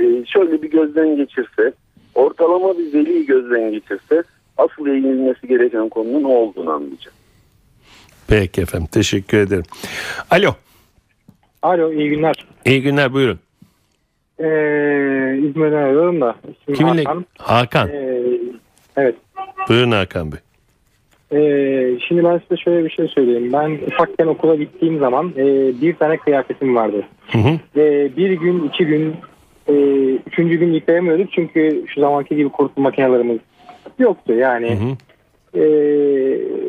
[0.00, 1.72] e, şöyle bir gözden geçirse,
[2.14, 4.22] ortalama bir veli gözden geçirse
[4.56, 7.14] asıl eğilmesi gereken konunun o olduğunu anlayacak.
[8.28, 8.88] Peki efendim.
[8.92, 9.64] Teşekkür ederim.
[10.30, 10.50] Alo.
[11.62, 12.46] Alo iyi günler.
[12.64, 13.38] İyi günler buyurun.
[14.38, 14.44] Ee,
[15.38, 16.36] İzmir'den arıyorum da.
[16.60, 17.04] İsmim Kiminle?
[17.04, 17.24] Hakan.
[17.38, 17.88] Hakan.
[17.88, 18.22] Ee,
[18.96, 19.14] evet.
[19.68, 20.38] Buyurun Hakan Bey.
[21.32, 23.52] Ee, şimdi ben size şöyle bir şey söyleyeyim.
[23.52, 25.44] Ben ufakken okula gittiğim zaman e,
[25.80, 27.04] bir tane kıyafetim vardı.
[27.32, 27.58] Hı hı.
[27.76, 29.14] Ve bir gün, iki gün,
[29.68, 29.72] e,
[30.26, 31.32] üçüncü gün yıkayamıyorduk.
[31.32, 33.38] Çünkü şu zamanki gibi kurutma makinelerimiz
[33.98, 34.32] yoktu.
[34.34, 35.60] Yani Hı hı.
[35.60, 35.64] e,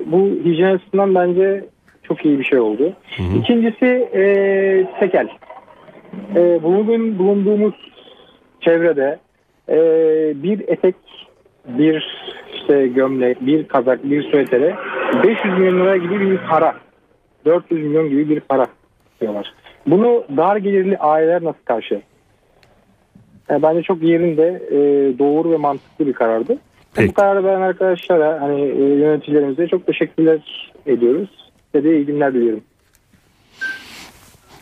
[0.06, 1.66] bu hijyen açısından bence
[2.04, 2.94] çok iyi bir şey oldu.
[3.40, 4.24] İkincisi e,
[5.00, 5.28] tekel.
[6.36, 7.74] E, bugün bulunduğumuz
[8.62, 9.20] çevrede
[9.70, 9.78] e,
[10.44, 10.96] bir etek,
[11.68, 14.76] bir işte gömlek, bir kazak, bir süvetere
[15.24, 16.76] 500 milyon lira gibi bir para.
[17.46, 18.68] 400 milyon gibi bir para
[19.22, 19.54] diyorlar.
[19.88, 22.02] Bunu dar gelirli aileler nasıl karşı?
[23.50, 24.78] Yani bence çok yerinde e,
[25.20, 26.58] doğru ve mantıklı bir karardı.
[27.08, 31.30] Bu kararı veren arkadaşlara hani e, yöneticilerimize çok teşekkürler ediyoruz.
[31.72, 32.64] Size de iyi günler diliyorum.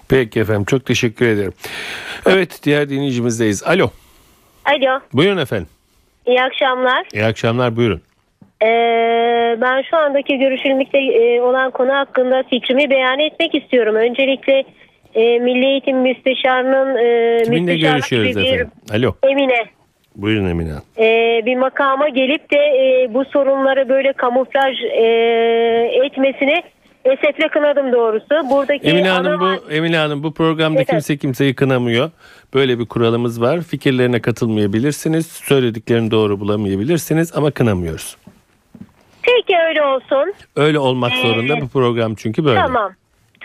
[0.09, 0.63] Peki efendim.
[0.65, 1.53] Çok teşekkür ederim.
[2.25, 3.63] Evet diğer dinleyicimizdeyiz.
[3.63, 3.89] Alo.
[4.65, 5.67] Alo, Buyurun efendim.
[6.25, 7.07] iyi akşamlar.
[7.13, 8.01] İyi akşamlar buyurun.
[8.61, 13.95] Ee, ben şu andaki görüşülmekte e, olan konu hakkında fikrimi beyan etmek istiyorum.
[13.95, 14.63] Öncelikle
[15.15, 18.71] e, Milli Eğitim Müsteşarı'nın e, Kiminle görüşüyoruz bir- efendim?
[18.93, 19.13] Alo.
[19.23, 19.65] Emine
[20.15, 25.05] Buyurun Emine e, bir makama gelip de e, bu sorunları böyle kamuflaj e,
[26.05, 26.63] etmesini
[27.05, 28.49] esefle kınadım doğrusu.
[28.49, 30.89] Buradaki Emine ana Hanım bu Emine Hanım bu programda Evet.
[30.89, 32.11] kimse kimseyi kınamıyor.
[32.53, 33.61] Böyle bir kuralımız var.
[33.61, 35.27] Fikirlerine katılmayabilirsiniz.
[35.27, 38.17] Söylediklerini doğru bulamayabilirsiniz ama kınamıyoruz.
[39.23, 40.33] Peki öyle olsun.
[40.55, 42.59] Öyle olmak Ee, zorunda bu program çünkü böyle.
[42.59, 42.91] Tamam.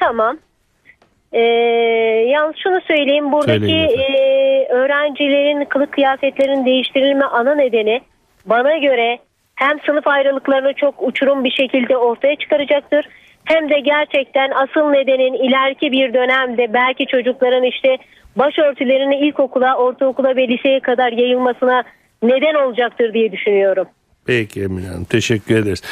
[0.00, 0.38] Tamam.
[1.32, 1.40] Ee,
[2.28, 3.32] yalnız şunu söyleyeyim.
[3.32, 8.00] Buradaki e, öğrencilerin kılık kıyafetlerinin değiştirilme ana nedeni
[8.46, 9.18] bana göre
[9.54, 13.08] hem sınıf ayrılıklarını çok uçurum bir şekilde ortaya çıkaracaktır.
[13.44, 17.98] hem de gerçekten asıl nedenin ileriki bir dönemde belki çocukların işte
[18.36, 21.82] başörtülerinin ilkokula, ortaokula ve liseye kadar yayılmasına
[22.22, 23.86] neden olacaktır diye düşünüyorum.
[24.28, 25.82] Peki Emine Hanım teşekkür ederiz.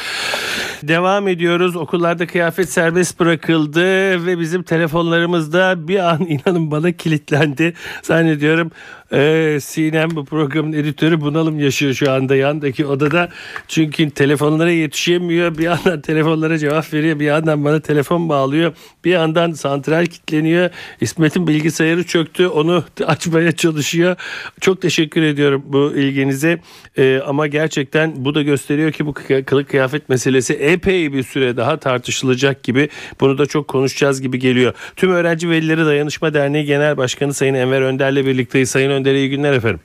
[0.83, 1.75] Devam ediyoruz.
[1.75, 3.81] Okullarda kıyafet serbest bırakıldı
[4.25, 7.73] ve bizim telefonlarımızda bir an inanın bana kilitlendi.
[8.01, 8.71] Zannediyorum
[9.13, 13.29] e, Sinem bu programın editörü bunalım yaşıyor şu anda yandaki odada.
[13.67, 15.57] Çünkü telefonlara yetişemiyor.
[15.57, 17.19] Bir yandan telefonlara cevap veriyor.
[17.19, 18.73] Bir yandan bana telefon bağlıyor.
[19.05, 20.69] Bir yandan santral kilitleniyor.
[21.01, 22.47] İsmet'in bilgisayarı çöktü.
[22.47, 24.15] Onu açmaya çalışıyor.
[24.61, 26.59] Çok teşekkür ediyorum bu ilginize.
[26.97, 29.13] E, ama gerçekten bu da gösteriyor ki bu
[29.45, 32.89] kılık kıyafet meselesi epey bir süre daha tartışılacak gibi.
[33.19, 34.73] Bunu da çok konuşacağız gibi geliyor.
[34.95, 38.69] Tüm Öğrenci Velileri Dayanışma Derneği Genel Başkanı Sayın Enver Önder'le birlikteyiz.
[38.69, 39.79] Sayın Önder'e iyi günler efendim.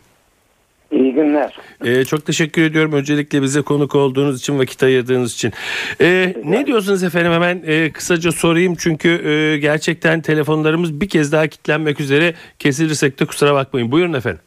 [0.93, 1.57] İyi günler.
[1.85, 5.53] Ee, çok teşekkür ediyorum öncelikle bize konuk olduğunuz için vakit ayırdığınız için.
[6.01, 11.47] Ee, ne diyorsunuz efendim hemen e, kısaca sorayım çünkü e, gerçekten telefonlarımız bir kez daha
[11.47, 13.93] kilitlenmek üzere kesilirsek de kusura bakmayın.
[13.93, 14.41] Buyurun efendim.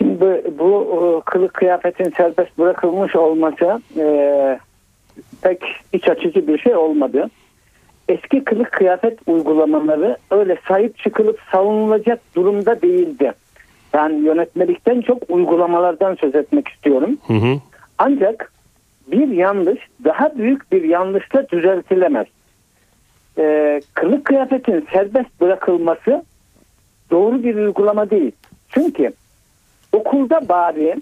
[0.00, 4.58] Şimdi bu, bu kılık kıyafetin serbest bırakılmış olması e,
[5.42, 7.30] pek iç açıcı bir şey olmadı.
[8.08, 13.32] Eski kılık kıyafet uygulamaları öyle sahip çıkılıp savunulacak durumda değildi.
[13.94, 17.18] Ben yönetmelikten çok uygulamalardan söz etmek istiyorum.
[17.26, 17.60] Hı hı.
[17.98, 18.52] Ancak
[19.06, 22.26] bir yanlış daha büyük bir yanlışla düzeltilemez.
[23.38, 26.24] Ee, kılık kıyafetin serbest bırakılması
[27.10, 28.32] doğru bir uygulama değil.
[28.68, 29.12] Çünkü
[29.92, 30.96] okulda bari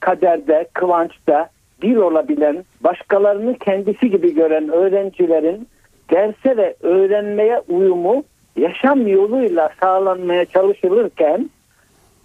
[0.00, 1.48] kaderde, kıvançta
[1.82, 5.68] bir olabilen, başkalarını kendisi gibi gören öğrencilerin
[6.10, 8.24] derse ve öğrenmeye uyumu
[8.56, 11.50] yaşam yoluyla sağlanmaya çalışılırken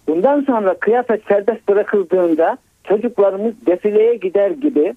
[0.07, 4.93] bundan sonra kıyafet serbest bırakıldığında çocuklarımız defileye gider gibi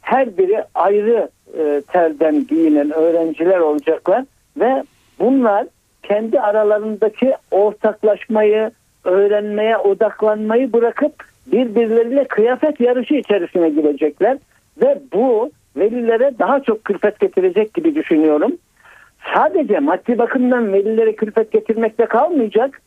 [0.00, 4.24] her biri ayrı e, terden giyinen öğrenciler olacaklar
[4.56, 4.84] ve
[5.18, 5.66] bunlar
[6.02, 8.70] kendi aralarındaki ortaklaşmayı,
[9.04, 11.14] öğrenmeye odaklanmayı bırakıp
[11.46, 14.38] birbirleriyle kıyafet yarışı içerisine girecekler
[14.82, 18.52] ve bu velilere daha çok külfet getirecek gibi düşünüyorum.
[19.34, 22.80] Sadece maddi bakımdan velilere külfet getirmekte kalmayacak.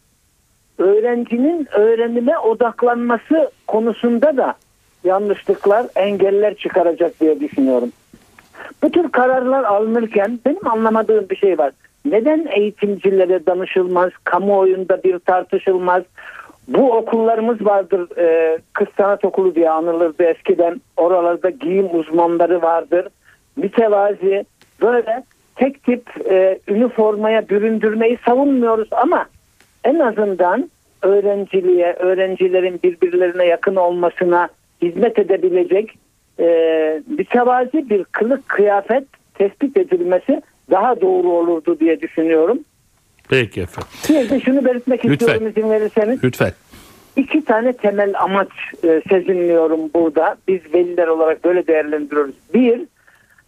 [0.77, 4.55] Öğrencinin öğrenime odaklanması konusunda da
[5.03, 7.91] yanlışlıklar, engeller çıkaracak diye düşünüyorum.
[8.83, 11.71] Bu tür kararlar alınırken benim anlamadığım bir şey var.
[12.05, 16.03] Neden eğitimcilere danışılmaz, kamuoyunda bir tartışılmaz?
[16.67, 20.81] Bu okullarımız vardır, e, kız sanat okulu diye anılırdı eskiden.
[20.97, 23.07] Oralarda giyim uzmanları vardır.
[23.55, 24.45] Mütevazi,
[24.81, 25.23] böyle
[25.55, 29.25] tek tip e, üniformaya büründürmeyi savunmuyoruz ama
[29.83, 30.69] en azından
[31.01, 34.49] öğrenciliğe, öğrencilerin birbirlerine yakın olmasına
[34.81, 35.97] hizmet edebilecek
[36.39, 36.45] e,
[37.07, 40.41] mütevazi bir kılık kıyafet tespit edilmesi
[40.71, 42.59] daha doğru olurdu diye düşünüyorum.
[43.29, 43.89] Peki efendim.
[44.09, 45.13] Bir de şunu belirtmek Lütfen.
[45.13, 46.23] istiyorum izin verirseniz.
[46.23, 46.51] Lütfen.
[47.15, 48.49] İki tane temel amaç
[48.83, 50.35] e, sezinliyorum burada.
[50.47, 52.35] Biz veliler olarak böyle değerlendiriyoruz.
[52.53, 52.81] Bir,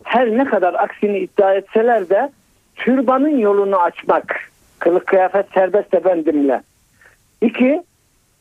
[0.04, 2.30] her ne kadar aksini iddia etseler de
[2.76, 4.50] türbanın yolunu açmak.
[4.80, 6.62] Kılık kıyafet serbest efendimle.
[7.42, 7.84] İki,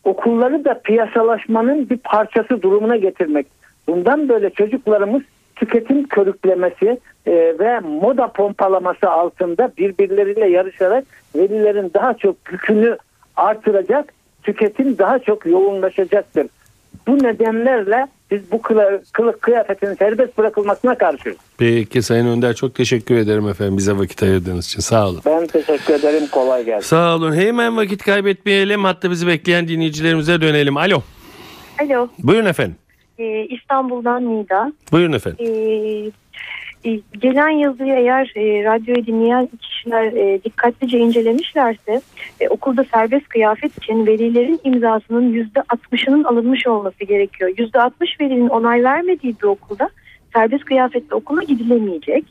[0.05, 3.47] okulları da piyasalaşmanın bir parçası durumuna getirmek.
[3.89, 5.23] Bundan böyle çocuklarımız
[5.57, 11.05] tüketim körüklemesi e, ve moda pompalaması altında birbirleriyle yarışarak
[11.37, 12.97] velilerin daha çok yükünü
[13.37, 16.47] artıracak, tüketim daha çok yoğunlaşacaktır.
[17.07, 18.63] Bu nedenlerle biz bu
[19.13, 21.39] kılık kıyafetin serbest bırakılmasına karşıyız.
[21.59, 25.21] Peki Sayın Önder çok teşekkür ederim efendim bize vakit ayırdığınız için sağ olun.
[25.27, 26.27] Ben teşekkür ederim.
[26.33, 26.89] Kolay gelsin.
[26.89, 27.35] Sağ olun.
[27.35, 28.85] Hemen vakit kaybetmeyelim.
[28.85, 30.77] Hatta bizi bekleyen dinleyicilerimize dönelim.
[30.77, 31.03] Alo.
[31.83, 32.77] Alo, Buyurun efendim.
[33.19, 34.73] E, İstanbul'dan Nida.
[34.93, 35.47] Buyurun efendim.
[35.47, 35.51] E,
[36.87, 42.01] e, gelen yazıyı eğer e, radyoyu dinleyen kişiler e, dikkatlice incelemişlerse
[42.41, 47.51] e, okulda serbest kıyafet için velilerin imzasının yüzde 60'ının alınmış olması gerekiyor.
[47.59, 49.91] Yüzde 60 velinin onay vermediği bir okulda
[50.35, 52.25] serbest kıyafetle okula gidilemeyecek.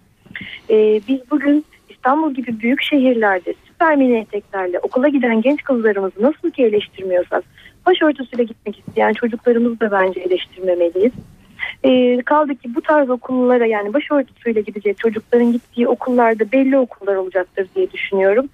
[0.69, 6.51] E, biz bugün İstanbul gibi büyük şehirlerde süper mini eteklerle okula giden genç kızlarımızı nasıl
[6.51, 7.43] ki eleştirmiyorsak
[7.85, 11.11] başörtüsüyle gitmek isteyen çocuklarımızı da bence eleştirmemeliyiz.
[11.83, 17.67] E, kaldı ki bu tarz okullara yani başörtüsüyle gidecek çocukların gittiği okullarda belli okullar olacaktır
[17.75, 18.49] diye düşünüyorum.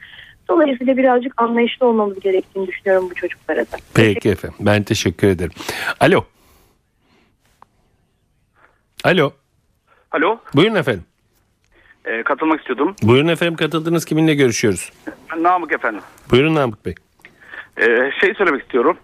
[0.50, 3.78] Dolayısıyla birazcık anlayışlı olmamız gerektiğini düşünüyorum bu çocuklara da.
[3.94, 4.58] Peki efendim.
[4.60, 5.52] Ben teşekkür ederim.
[6.00, 6.24] Alo.
[9.04, 9.32] Alo.
[10.12, 11.04] Alo, Buyurun efendim.
[12.06, 12.96] E, katılmak istiyordum.
[13.04, 14.06] Buyurun efendim katıldınız.
[14.06, 14.92] Kiminle görüşüyoruz?
[15.38, 16.02] Namık efendim.
[16.32, 16.96] Buyurun Namık Bey.
[17.78, 18.98] E, şey söylemek istiyorum.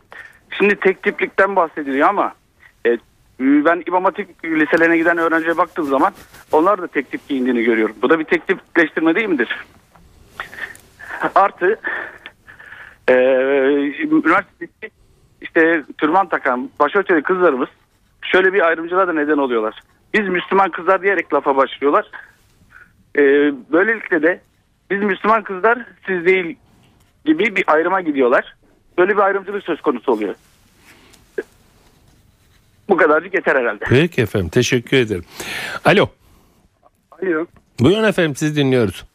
[0.57, 2.33] Şimdi tek tiplikten bahsediliyor ama
[2.87, 2.97] e,
[3.39, 6.13] Ben İmam Hatip liselerine giden öğrenciye baktığım zaman
[6.51, 7.95] onlar da tek tip giyindiğini görüyorum.
[8.01, 9.65] Bu da bir tek tipleştirme değil midir?
[11.35, 11.79] Artı
[13.09, 13.13] e,
[14.03, 14.89] üniversitedeki
[15.41, 17.69] işte türban takan başörtülü kızlarımız
[18.21, 19.81] şöyle bir ayrımcılığa da neden oluyorlar.
[20.13, 22.11] Biz Müslüman kızlar diyerek lafa başlıyorlar.
[23.17, 23.21] E,
[23.71, 24.41] böylelikle de
[24.91, 26.55] biz Müslüman kızlar siz değil
[27.25, 28.55] gibi bir ayrıma gidiyorlar.
[28.97, 30.35] Böyle bir ayrımcılık söz konusu oluyor.
[32.89, 33.85] Bu kadarcık yeter herhalde.
[33.89, 35.23] Peki efendim teşekkür ederim.
[35.85, 36.09] Alo.
[37.11, 37.45] Alo.
[37.79, 39.05] Buyurun efendim siz dinliyoruz.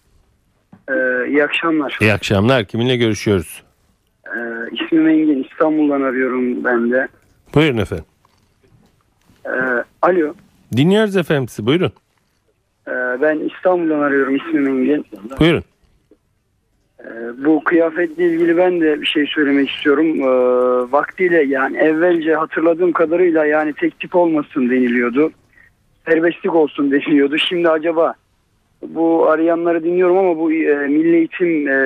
[0.88, 0.93] Ee,
[1.29, 1.99] iyi akşamlar.
[2.01, 2.65] İyi akşamlar.
[2.65, 3.62] Kiminle görüşüyoruz?
[4.27, 4.31] Ee,
[4.73, 5.49] ismim Engin.
[5.53, 7.09] İstanbul'dan arıyorum ben de.
[7.55, 8.05] Buyurun efendim.
[9.47, 9.51] Ee,
[10.03, 10.35] alo.
[10.77, 11.67] Dinliyoruz efendim sizi.
[11.67, 11.93] Buyurun.
[12.88, 14.37] Ee, ben İstanbul'dan arıyorum.
[14.37, 15.07] İsmim Engin.
[15.40, 15.64] Buyurun.
[17.01, 20.07] Ee, bu kıyafetle ilgili ben de bir şey söylemek istiyorum.
[20.21, 25.31] Ee, vaktiyle yani evvelce hatırladığım kadarıyla yani tek tip olmasın deniliyordu.
[26.07, 27.38] Serbestlik olsun deniliyordu.
[27.38, 28.14] Şimdi acaba
[28.83, 31.77] bu arayanları dinliyorum ama bu e, Milli Eğitim e,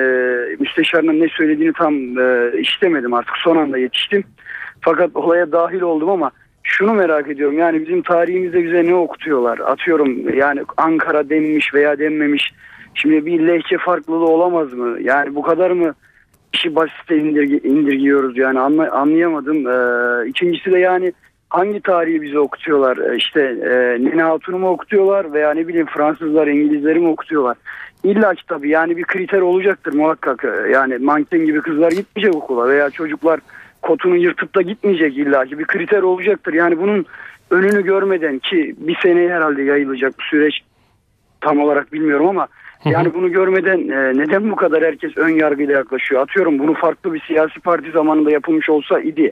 [0.59, 4.23] Müsteşarının ne söylediğini tam e, işlemedim artık son anda yetiştim.
[4.81, 6.31] Fakat olaya dahil oldum ama
[6.67, 9.59] şunu merak ediyorum yani bizim tarihimizde bize ne okutuyorlar?
[9.59, 12.53] Atıyorum yani Ankara denmiş veya denmemiş.
[12.93, 14.97] Şimdi bir lehçe farklılığı olamaz mı?
[15.01, 15.93] Yani bu kadar mı
[16.53, 19.67] işi basite indirgi, indirgiyoruz yani anla, anlayamadım.
[19.67, 21.13] Ee, ikincisi de yani
[21.49, 22.97] hangi tarihi bize okutuyorlar?
[22.97, 27.57] Ee, işte e, Nene Hatun'u mu okutuyorlar veya ne bileyim Fransızlar, İngilizleri mi okutuyorlar?
[28.03, 30.45] İlla ki tabii yani bir kriter olacaktır muhakkak.
[30.45, 33.39] Ee, Yani manken gibi kızlar gitmeyecek okula veya çocuklar
[33.87, 36.53] kotunu yırtıp da gitmeyecek illa ki bir kriter olacaktır.
[36.53, 37.05] Yani bunun
[37.51, 40.61] önünü görmeden ki bir seneye herhalde yayılacak bu süreç
[41.41, 42.47] tam olarak bilmiyorum ama
[42.85, 46.21] yani bunu görmeden e, neden bu kadar herkes ön yargıyla yaklaşıyor?
[46.21, 49.31] Atıyorum bunu farklı bir siyasi parti zamanında yapılmış olsa idi.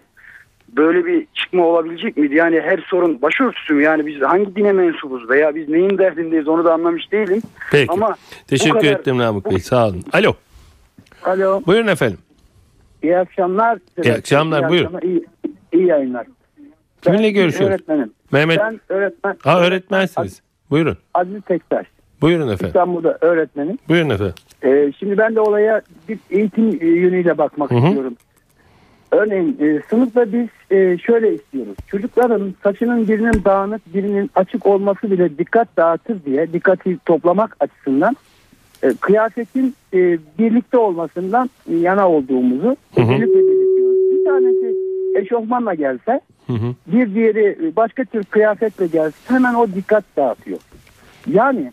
[0.70, 2.36] Böyle bir çıkma olabilecek miydi?
[2.36, 3.84] Yani her sorun başörtüsü mü?
[3.84, 7.42] Yani biz hangi dine mensubuz veya biz neyin derdindeyiz onu da anlamış değilim.
[7.72, 7.92] Peki.
[7.92, 8.16] Ama
[8.48, 9.60] Teşekkür kadar- ettim Namık Bey.
[9.60, 10.04] Sağ olun.
[10.14, 10.34] Alo.
[11.24, 11.62] Alo.
[11.68, 12.18] Buyurun efendim.
[13.06, 13.80] İyi akşamlar.
[14.04, 14.86] İyi akşamlar, buyurun.
[14.86, 15.26] akşamlar, iyi,
[15.74, 16.28] iyi yayınlar.
[17.02, 17.76] Kiminle Ben görüşüyoruz?
[17.76, 18.14] Öğretmenim.
[18.32, 18.60] Mehmet.
[18.60, 19.38] Ben öğretmen.
[19.44, 20.42] Ha öğretmensiniz.
[20.70, 20.98] Buyurun.
[21.14, 21.88] Aziz Tektaş.
[22.22, 22.68] Buyurun efendim.
[22.68, 23.78] İstanbul'da öğretmenim.
[23.90, 24.34] Buyurun efendim.
[24.64, 27.86] Ee, şimdi ben de olaya bir eğitim e, yönüyle bakmak Hı hı.
[27.88, 28.16] istiyorum.
[29.12, 31.76] Örneğin e, sınıfta biz e, şöyle istiyoruz.
[31.88, 38.16] Çocukların saçının birinin dağınık birinin açık olması bile dikkat dağıtır diye dikkati toplamak açısından
[38.86, 44.00] e, kıyafetin e, birlikte olmasından yana olduğumuzu özellikle belirtiyoruz.
[44.12, 44.76] Bir tanesi
[45.16, 46.22] eşofmanla gelse
[46.88, 50.60] bir diğeri e, başka tür kıyafetle gelse hemen o dikkat dağıtıyor.
[51.28, 51.72] Yani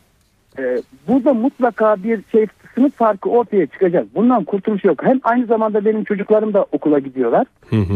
[0.59, 4.07] e, burada mutlaka bir şey sınıf farkı ortaya çıkacak.
[4.15, 5.05] Bundan kurtuluş yok.
[5.05, 7.47] Hem aynı zamanda benim çocuklarım da okula gidiyorlar.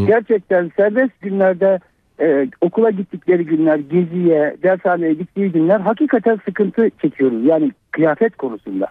[0.07, 1.79] Gerçekten serbest günlerde
[2.21, 7.45] e, okula gittikleri günler, geziye, dershaneye gittiği günler hakikaten sıkıntı çekiyoruz.
[7.45, 8.87] Yani kıyafet konusunda.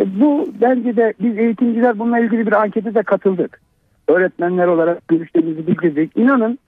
[0.00, 3.60] E, bu bence de biz eğitimciler bununla ilgili bir ankete de katıldık.
[4.08, 6.16] Öğretmenler olarak görüşlerimizi bildirdik.
[6.16, 6.58] İnanın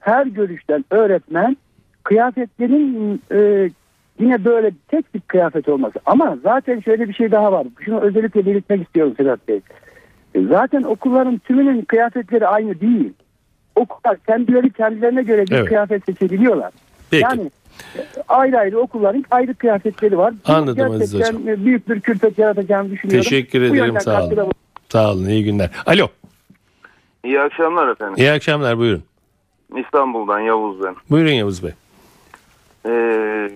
[0.00, 1.56] her görüşten öğretmen
[2.04, 3.70] kıyafetlerin e,
[4.20, 5.98] yine böyle tek bir kıyafet olması.
[6.06, 7.66] Ama zaten şöyle bir şey daha var.
[7.80, 9.60] Şunu özellikle belirtmek istiyorum Sedat Bey.
[10.34, 13.12] E, Zaten okulların tümünün kıyafetleri aynı değil.
[13.76, 15.68] Okullar kendileri kendilerine göre bir Evet.
[15.68, 16.72] kıyafet seçebiliyorlar.
[17.10, 17.22] Peki.
[17.24, 17.50] Yani
[17.98, 20.34] e, ayrı ayrı okulların ayrı kıyafetleri var.
[20.44, 23.22] Anladım Aziz Gerçekten e, büyük bir külfet yaratacağını düşünüyorum.
[23.22, 24.00] Teşekkür ederim.
[24.00, 24.52] Sağ olun.
[24.88, 25.24] Sağ olun.
[25.24, 25.70] İyi günler.
[25.86, 26.06] Alo.
[27.24, 28.14] İyi akşamlar efendim.
[28.18, 28.78] İyi akşamlar.
[28.78, 29.02] Buyurun.
[29.76, 30.94] İstanbul'dan Yavuz ben.
[31.10, 31.70] Buyurun Yavuz Bey.
[32.86, 33.50] Ee,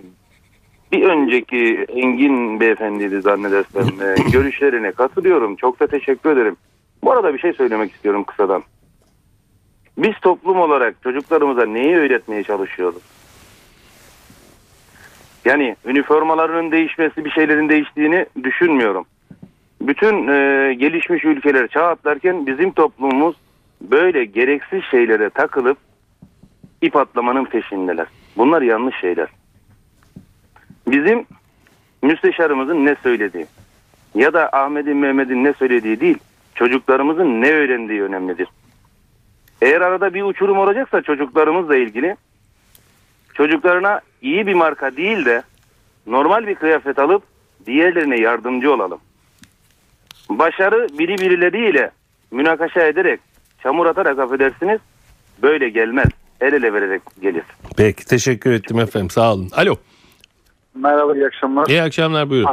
[0.91, 3.83] bir önceki Engin beyefendiydi zannedersem.
[4.01, 5.55] Ee, görüşlerine katılıyorum.
[5.55, 6.57] Çok da teşekkür ederim.
[7.03, 8.63] Bu arada bir şey söylemek istiyorum kısadan.
[9.97, 13.03] Biz toplum olarak çocuklarımıza neyi öğretmeye çalışıyoruz?
[15.45, 19.05] Yani üniformalarının değişmesi bir şeylerin değiştiğini düşünmüyorum.
[19.81, 23.35] Bütün e, gelişmiş ülkeler çağ atlarken bizim toplumumuz
[23.81, 25.77] böyle gereksiz şeylere takılıp
[26.81, 28.07] ip atlamanın peşindeler.
[28.37, 29.27] Bunlar yanlış şeyler.
[30.87, 31.25] Bizim
[32.01, 33.45] müsteşarımızın ne söylediği
[34.15, 36.17] ya da Ahmet'in Mehmet'in ne söylediği değil,
[36.55, 38.47] çocuklarımızın ne öğrendiği önemlidir.
[39.61, 42.15] Eğer arada bir uçurum olacaksa çocuklarımızla ilgili
[43.33, 45.43] çocuklarına iyi bir marka değil de
[46.07, 47.23] normal bir kıyafet alıp
[47.65, 48.99] diğerlerine yardımcı olalım.
[50.29, 51.91] Başarı biri birileriyle
[52.31, 53.19] münakaşa ederek,
[53.63, 54.79] çamur atarak affedersiniz
[55.41, 56.07] böyle gelmez.
[56.41, 57.43] El ele vererek gelir.
[57.77, 59.09] Peki teşekkür ettim efendim.
[59.09, 59.49] Sağ olun.
[59.53, 59.75] Alo.
[60.75, 61.67] Merhaba iyi akşamlar.
[61.67, 62.49] İyi akşamlar buyurun.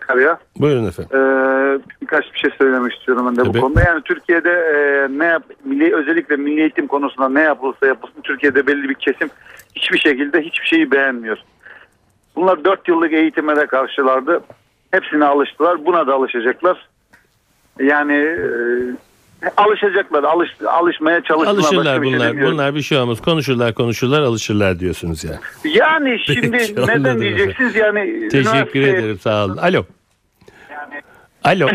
[0.00, 0.38] Sakarya.
[0.56, 1.16] Buyurun efendim.
[1.16, 3.58] Ee, birkaç bir şey söylemek istiyorum ben de Tabii.
[3.58, 3.80] bu konuda.
[3.80, 8.88] Yani Türkiye'de e, ne yap, milli özellikle milli eğitim konusunda ne yapılırsa yapılsın Türkiye'de belli
[8.88, 9.28] bir kesim
[9.74, 11.38] hiçbir şekilde hiçbir şeyi beğenmiyor.
[12.36, 14.40] Bunlar 4 yıllık eğitime de karşılardı.
[14.90, 15.86] Hepsine alıştılar.
[15.86, 16.88] Buna da alışacaklar.
[17.80, 18.48] Yani e,
[19.56, 20.24] alışacaklar.
[20.24, 21.56] Alış, alışmaya çalışsınlar.
[21.56, 22.28] Başka Alışırlar şey bunlar.
[22.28, 22.52] demiyorum.
[22.54, 23.20] bunlar bir şey olmaz.
[23.22, 25.36] Konuşurlar konuşurlar alışırlar diyorsunuz yani.
[25.64, 29.56] Yani şimdi Peki, neden diyeceksiniz yani Teşekkür üniversite- ederim sağ olun.
[29.56, 29.84] Alo.
[31.44, 31.68] Alo.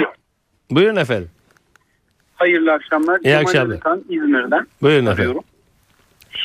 [0.71, 1.30] Buyurun efendim.
[2.36, 3.19] Hayırlı akşamlar.
[3.19, 3.76] İyi Cemal akşamlar.
[3.76, 4.67] Özkan, İzmir'den.
[4.82, 5.38] Buyurun efendim.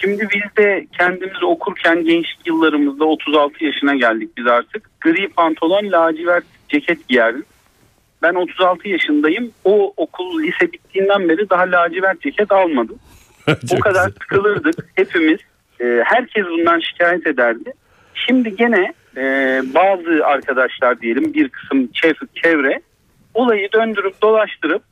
[0.01, 4.91] Şimdi biz de kendimiz okurken gençlik yıllarımızda 36 yaşına geldik biz artık.
[5.01, 7.45] Gri pantolon, lacivert ceket giyerdik.
[8.23, 9.51] Ben 36 yaşındayım.
[9.65, 12.99] O okul lise bittiğinden beri daha lacivert ceket almadım.
[13.77, 15.39] o kadar sıkılırdık hepimiz.
[15.81, 17.73] Ee, herkes bundan şikayet ederdi.
[18.15, 19.23] Şimdi gene e,
[19.75, 22.81] bazı arkadaşlar diyelim bir kısım çev- çevre
[23.35, 24.83] olayı döndürüp dolaştırıp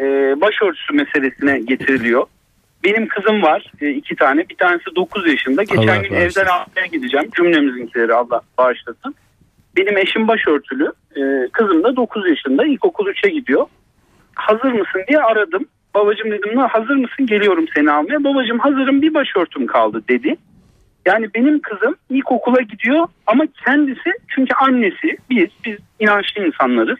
[0.00, 0.04] e,
[0.40, 2.26] başörtüsü meselesine getiriliyor.
[2.84, 4.48] Benim kızım var e, iki tane.
[4.48, 5.62] Bir tanesi 9 yaşında.
[5.62, 6.40] Geçen Allah gün bağışlasın.
[6.40, 7.30] evden almaya gideceğim.
[7.36, 9.14] Cümlemizinkileri Allah bağışlasın.
[9.76, 10.92] Benim eşim başörtülü.
[11.16, 12.66] E, kızım da 9 yaşında.
[12.66, 13.66] İlkokul 3'e gidiyor.
[14.34, 15.66] Hazır mısın diye aradım.
[15.94, 18.24] Babacım dedim "Na, hazır mısın geliyorum seni almaya.
[18.24, 20.36] Babacım hazırım bir başörtüm kaldı dedi.
[21.06, 26.98] Yani benim kızım ilkokula gidiyor ama kendisi çünkü annesi biz biz inançlı insanlarız.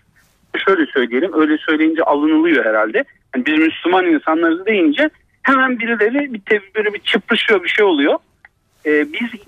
[0.67, 3.05] Şöyle söyleyelim öyle söyleyince alınılıyor herhalde.
[3.35, 5.11] Yani biz Müslüman insanlarız deyince
[5.43, 6.43] hemen birileri bir
[6.75, 8.19] böyle bir çıprışıyor bir şey oluyor.
[8.87, 9.41] Ee, biz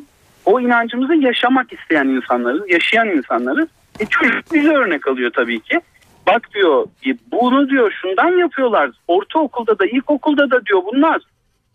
[0.46, 3.68] o inancımızı yaşamak isteyen insanlarız, yaşayan insanlarız.
[4.00, 5.80] E çocuk bize örnek alıyor tabii ki.
[6.26, 8.90] Bak diyor e, bunu diyor şundan yapıyorlar.
[9.08, 11.22] Ortaokulda da ilkokulda da diyor bunlar.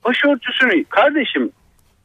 [0.05, 1.51] Başörtüsünü kardeşim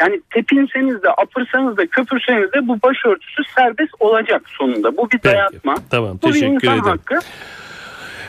[0.01, 4.97] yani tepinseniz de apırsanız da köpürseniz de bu başörtüsü serbest olacak sonunda.
[4.97, 5.75] Bu bir dayatma.
[5.91, 6.85] Tamam Bu bir insan ederim.
[6.85, 7.19] hakkı.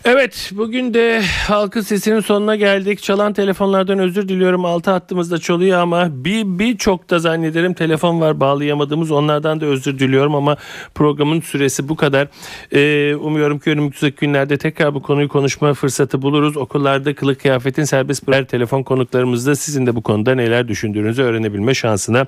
[0.06, 3.02] Evet bugün de halkın sesinin sonuna geldik.
[3.02, 4.66] Çalan telefonlardan özür diliyorum.
[4.66, 9.12] Altı hattımızda çalıyor ama bir birçok da zannederim telefon var bağlayamadığımız.
[9.12, 10.58] Onlardan da özür diliyorum ama
[10.96, 12.28] programın süresi bu kadar.
[12.74, 16.58] Ee, umuyorum ki önümüzdeki günlerde tekrar bu konuyu konuşma fırsatı buluruz.
[16.58, 22.26] Okullarda kılık kıyafetin serbest bırak telefon konuklarımızda sizin de bu konuda neler düşündüğünüzü öğrenebilme şansına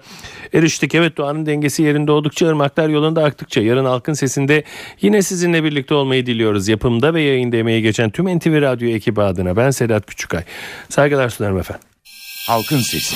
[0.54, 0.96] eriştik.
[0.96, 4.64] Evet doğanın dengesi yerinde oldukça ırmaklar yolunda aktıkça yarın halkın sesinde
[5.02, 6.68] yine sizinle birlikte olmayı diliyoruz.
[6.68, 10.44] Yapımda ve yayında emeği geçen tüm NTV Radyo ekibi adına ben Sedat Küçükay.
[10.90, 11.88] Saygılar sunarım efendim.
[12.48, 13.16] Halkın Sesi.